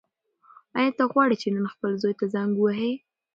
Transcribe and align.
ایا 0.77 0.91
ته 0.97 1.03
غواړې 1.11 1.35
چې 1.41 1.47
نن 1.55 1.65
خپل 1.73 1.91
زوی 2.01 2.13
ته 2.19 2.25
زنګ 2.33 2.51
ووهې؟ 2.57 2.91